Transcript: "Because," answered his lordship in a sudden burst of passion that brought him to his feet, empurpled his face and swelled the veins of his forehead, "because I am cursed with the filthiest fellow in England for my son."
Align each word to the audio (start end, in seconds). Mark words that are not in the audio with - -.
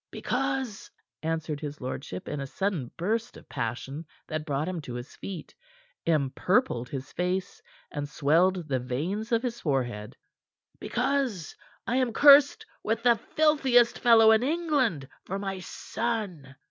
"Because," 0.09 0.89
answered 1.21 1.59
his 1.59 1.79
lordship 1.79 2.27
in 2.27 2.39
a 2.41 2.47
sudden 2.47 2.89
burst 2.97 3.37
of 3.37 3.47
passion 3.47 4.07
that 4.27 4.47
brought 4.47 4.67
him 4.67 4.81
to 4.81 4.95
his 4.95 5.15
feet, 5.15 5.53
empurpled 6.07 6.89
his 6.89 7.11
face 7.13 7.61
and 7.91 8.09
swelled 8.09 8.67
the 8.67 8.79
veins 8.79 9.31
of 9.31 9.43
his 9.43 9.59
forehead, 9.59 10.17
"because 10.79 11.55
I 11.85 11.97
am 11.97 12.13
cursed 12.13 12.65
with 12.83 13.03
the 13.03 13.15
filthiest 13.15 13.99
fellow 13.99 14.31
in 14.31 14.41
England 14.41 15.07
for 15.23 15.37
my 15.37 15.59
son." 15.59 16.55